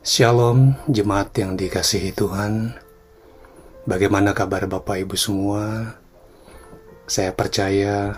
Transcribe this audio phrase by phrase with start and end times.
[0.00, 2.72] Shalom jemaat yang dikasihi Tuhan.
[3.84, 5.92] Bagaimana kabar Bapak Ibu semua?
[7.04, 8.16] Saya percaya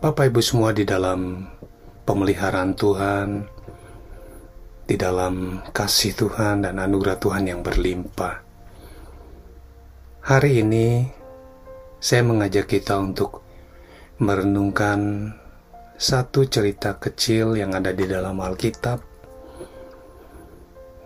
[0.00, 1.52] Bapak Ibu semua di dalam
[2.08, 3.44] pemeliharaan Tuhan
[4.88, 8.40] Di dalam kasih Tuhan dan anugerah Tuhan yang berlimpah.
[10.24, 11.04] Hari ini
[12.00, 13.44] saya mengajak kita untuk
[14.16, 15.28] merenungkan
[16.00, 19.15] satu cerita kecil yang ada di dalam Alkitab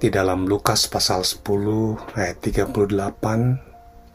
[0.00, 2.88] di dalam Lukas pasal 10 ayat 38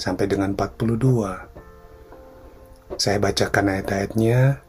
[0.01, 2.97] sampai dengan 42.
[2.97, 4.65] Saya bacakan ayat-ayatnya.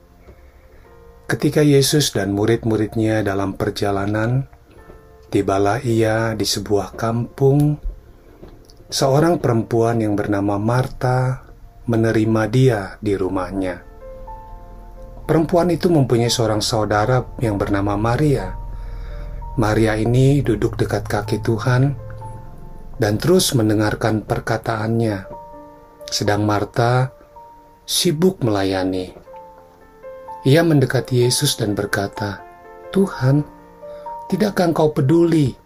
[1.24, 4.44] Ketika Yesus dan murid-muridnya dalam perjalanan,
[5.32, 7.80] tibalah ia di sebuah kampung.
[8.92, 11.48] Seorang perempuan yang bernama Marta
[11.88, 13.80] menerima dia di rumahnya.
[15.24, 18.65] Perempuan itu mempunyai seorang saudara yang bernama Maria
[19.56, 21.96] Maria ini duduk dekat kaki Tuhan
[23.00, 25.24] dan terus mendengarkan perkataannya,
[26.12, 27.08] sedang Marta
[27.88, 29.16] sibuk melayani.
[30.44, 32.44] Ia mendekati Yesus dan berkata,
[32.92, 33.48] "Tuhan,
[34.28, 35.56] tidakkah Engkau peduli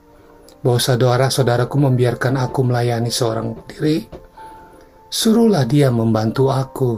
[0.62, 4.06] bahwa saudara-saudaraku membiarkan aku melayani seorang diri?
[5.10, 6.94] Suruhlah dia membantu aku."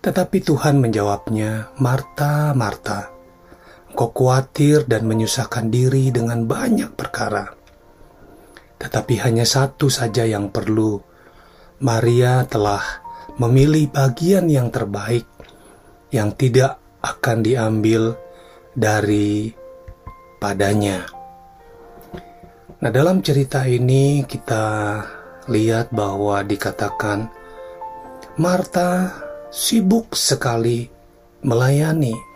[0.00, 3.15] Tetapi Tuhan menjawabnya, "Marta, Marta,
[3.96, 7.48] Kau khawatir dan menyusahkan diri dengan banyak perkara.
[8.76, 11.00] Tetapi hanya satu saja yang perlu.
[11.80, 12.84] Maria telah
[13.40, 15.24] memilih bagian yang terbaik
[16.12, 18.20] yang tidak akan diambil
[18.76, 19.48] dari
[20.36, 21.08] padanya.
[22.76, 24.64] Nah, dalam cerita ini kita
[25.48, 27.32] lihat bahwa dikatakan
[28.36, 29.16] Marta
[29.48, 30.84] sibuk sekali
[31.40, 32.35] melayani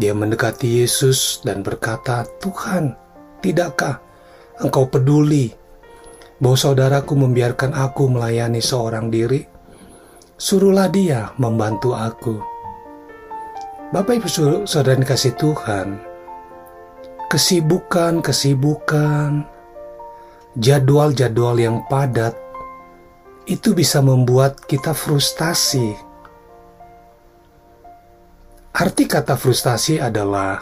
[0.00, 2.98] dia mendekati Yesus dan berkata, "Tuhan,
[3.38, 4.02] tidakkah
[4.62, 5.50] Engkau peduli
[6.38, 9.46] bahwa saudaraku membiarkan aku melayani seorang diri?
[10.34, 12.42] Suruhlah dia membantu aku."
[13.94, 14.26] Bapak Ibu
[14.66, 16.02] Saudara kasih Tuhan,
[17.30, 19.46] kesibukan-kesibukan,
[20.58, 22.34] jadwal-jadwal yang padat
[23.44, 25.94] itu bisa membuat kita frustasi
[28.74, 30.58] Arti kata frustasi adalah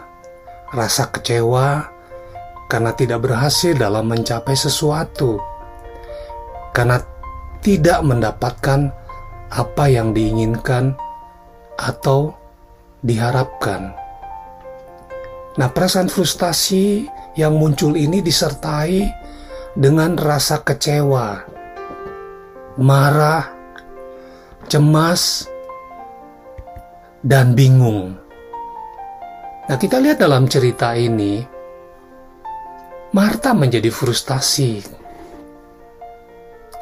[0.69, 1.81] rasa kecewa
[2.69, 5.41] karena tidak berhasil dalam mencapai sesuatu,
[6.77, 7.01] karena
[7.65, 8.93] tidak mendapatkan
[9.49, 10.93] apa yang diinginkan
[11.81, 12.37] atau
[13.01, 13.97] diharapkan.
[15.57, 17.09] Nah, perasaan frustasi
[17.41, 19.09] yang muncul ini disertai
[19.73, 21.49] dengan rasa kecewa,
[22.77, 23.49] marah,
[24.69, 25.49] cemas,
[27.23, 28.19] dan bingung.
[29.71, 31.39] Nah, kita lihat dalam cerita ini,
[33.15, 34.83] Marta menjadi frustasi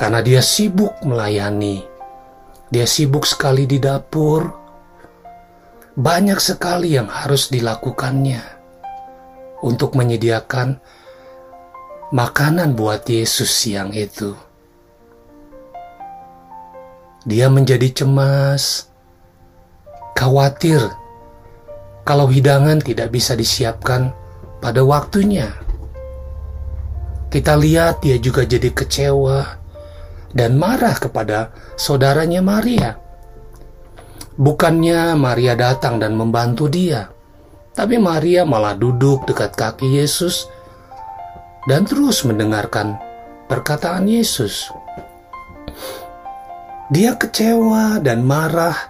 [0.00, 1.84] karena dia sibuk melayani.
[2.72, 4.48] Dia sibuk sekali di dapur.
[5.92, 8.40] Banyak sekali yang harus dilakukannya
[9.60, 10.80] untuk menyediakan
[12.16, 14.32] makanan buat Yesus siang itu.
[17.28, 18.89] Dia menjadi cemas,
[20.20, 20.84] khawatir
[22.04, 24.12] kalau hidangan tidak bisa disiapkan
[24.60, 25.48] pada waktunya.
[27.32, 29.38] Kita lihat dia juga jadi kecewa
[30.36, 33.00] dan marah kepada saudaranya Maria.
[34.36, 37.08] Bukannya Maria datang dan membantu dia,
[37.72, 40.50] tapi Maria malah duduk dekat kaki Yesus
[41.70, 42.98] dan terus mendengarkan
[43.46, 44.68] perkataan Yesus.
[46.90, 48.89] Dia kecewa dan marah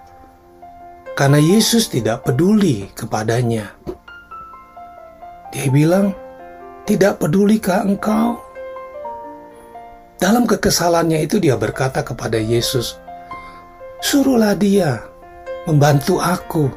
[1.19, 3.75] karena Yesus tidak peduli kepadanya.
[5.50, 6.15] Dia bilang,
[6.87, 8.38] "Tidak pedulikah engkau?"
[10.20, 13.00] Dalam kekesalannya itu dia berkata kepada Yesus,
[14.04, 15.00] "Suruhlah dia
[15.65, 16.69] membantu aku."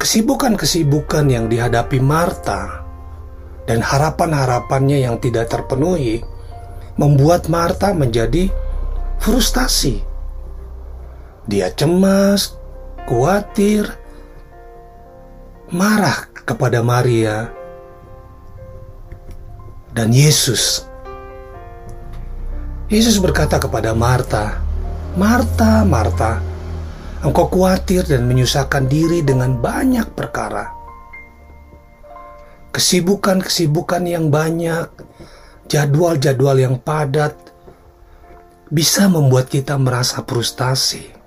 [0.00, 2.82] Kesibukan-kesibukan yang dihadapi Marta
[3.68, 6.24] dan harapan-harapannya yang tidak terpenuhi
[6.98, 8.50] membuat Marta menjadi
[9.22, 10.11] frustasi
[11.42, 12.54] dia cemas,
[13.10, 13.90] khawatir,
[15.74, 17.50] marah kepada Maria
[19.90, 20.86] dan Yesus.
[22.92, 24.60] Yesus berkata kepada Marta,
[25.18, 26.38] "Marta, Marta,
[27.24, 30.70] engkau khawatir dan menyusahkan diri dengan banyak perkara.
[32.70, 34.88] Kesibukan-kesibukan yang banyak,
[35.66, 37.34] jadwal-jadwal yang padat
[38.68, 41.21] bisa membuat kita merasa frustasi."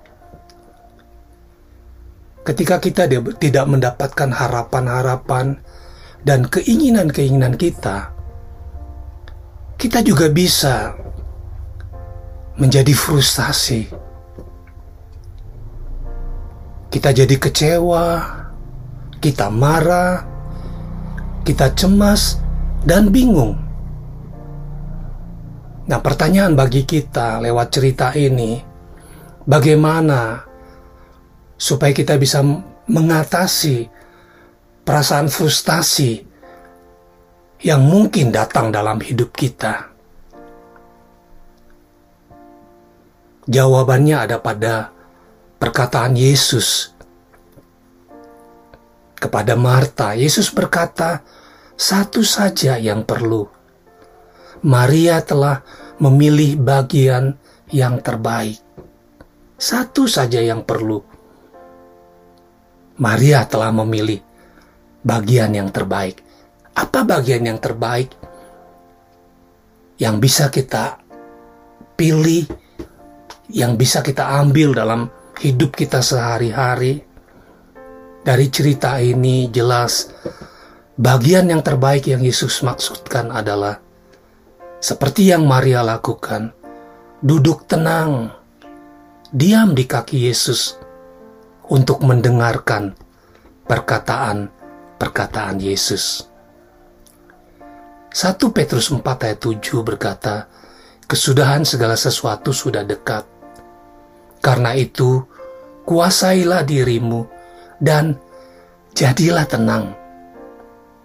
[2.46, 3.10] Ketika kita
[3.42, 5.58] tidak mendapatkan harapan-harapan
[6.22, 8.14] dan keinginan-keinginan kita,
[9.74, 10.94] kita juga bisa
[12.54, 13.90] menjadi frustasi.
[16.86, 18.06] Kita jadi kecewa,
[19.18, 20.22] kita marah,
[21.42, 22.38] kita cemas,
[22.86, 23.58] dan bingung.
[25.90, 28.62] Nah, pertanyaan bagi kita lewat cerita ini,
[29.44, 30.46] bagaimana
[31.56, 32.44] supaya kita bisa
[32.86, 33.88] mengatasi
[34.86, 36.22] perasaan frustasi
[37.64, 39.92] yang mungkin datang dalam hidup kita?
[43.46, 44.90] Jawabannya ada pada
[45.56, 46.92] perkataan Yesus
[49.16, 50.12] kepada Marta.
[50.12, 51.24] Yesus berkata,
[51.78, 53.48] "Satu saja yang perlu.
[54.66, 55.62] Maria telah
[56.02, 57.38] memilih bagian
[57.72, 58.60] yang terbaik.
[59.56, 61.15] Satu saja yang perlu.
[62.96, 64.24] Maria telah memilih
[65.04, 66.24] bagian yang terbaik.
[66.72, 68.12] Apa bagian yang terbaik
[70.00, 71.00] yang bisa kita
[71.96, 72.48] pilih,
[73.52, 77.04] yang bisa kita ambil dalam hidup kita sehari-hari?
[78.24, 80.10] Dari cerita ini jelas
[80.96, 83.78] bagian yang terbaik yang Yesus maksudkan adalah
[84.80, 86.50] seperti yang Maria lakukan,
[87.20, 88.32] duduk tenang,
[89.30, 90.85] diam di kaki Yesus
[91.70, 92.94] untuk mendengarkan
[93.66, 94.50] perkataan
[94.96, 96.24] perkataan Yesus.
[98.16, 100.48] 1 Petrus 4 ayat 7 berkata,
[101.06, 103.28] Kesudahan segala sesuatu sudah dekat.
[104.40, 105.22] Karena itu,
[105.84, 107.28] kuasailah dirimu
[107.78, 108.16] dan
[108.96, 109.92] jadilah tenang,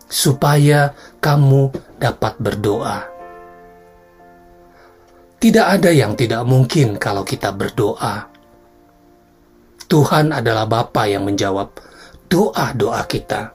[0.07, 1.69] supaya kamu
[1.99, 3.11] dapat berdoa.
[5.37, 8.30] Tidak ada yang tidak mungkin kalau kita berdoa.
[9.91, 11.75] Tuhan adalah Bapa yang menjawab
[12.31, 13.51] doa-doa kita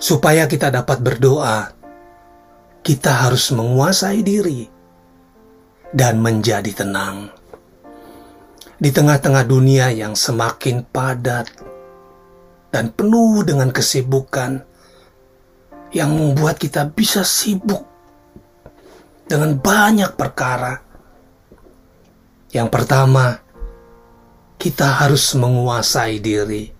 [0.00, 1.68] supaya kita dapat berdoa,
[2.80, 4.64] kita harus menguasai diri
[5.92, 7.28] dan menjadi tenang.
[8.80, 11.52] Di tengah-tengah dunia yang semakin padat
[12.72, 14.64] dan penuh dengan kesibukan
[15.92, 17.84] yang membuat kita bisa sibuk
[19.28, 20.80] dengan banyak perkara.
[22.48, 23.47] Yang pertama,
[24.58, 26.78] kita harus menguasai diri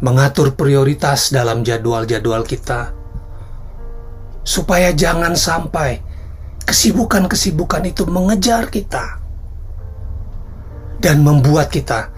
[0.00, 2.92] mengatur prioritas dalam jadwal-jadwal kita,
[4.44, 6.00] supaya jangan sampai
[6.68, 9.22] kesibukan-kesibukan itu mengejar kita
[11.00, 12.12] dan membuat kita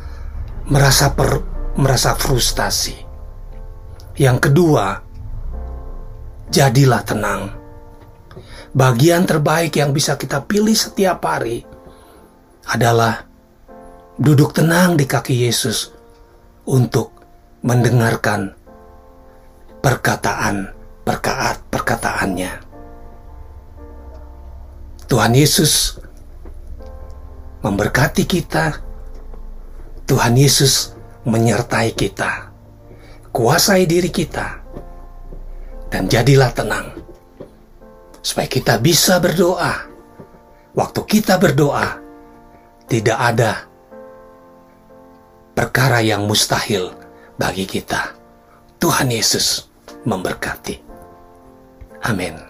[0.69, 1.45] merasa per,
[1.79, 2.97] merasa frustasi.
[4.19, 4.87] Yang kedua,
[6.51, 7.55] jadilah tenang.
[8.75, 11.63] Bagian terbaik yang bisa kita pilih setiap hari
[12.69, 13.25] adalah
[14.19, 15.95] duduk tenang di kaki Yesus
[16.67, 17.15] untuk
[17.63, 18.51] mendengarkan
[19.79, 20.75] perkataan
[21.07, 22.53] perkaat perkataannya.
[25.09, 25.97] Tuhan Yesus
[27.65, 28.85] memberkati kita.
[30.05, 30.93] Tuhan Yesus
[31.25, 32.53] menyertai kita.
[33.33, 34.61] Kuasai diri kita.
[35.89, 36.93] Dan jadilah tenang.
[38.21, 39.89] Supaya kita bisa berdoa.
[40.77, 41.97] Waktu kita berdoa,
[42.85, 43.68] tidak ada
[45.59, 46.95] perkara yang mustahil
[47.35, 48.15] bagi kita.
[48.79, 49.67] Tuhan Yesus
[50.07, 50.79] memberkati.
[52.07, 52.48] Amin.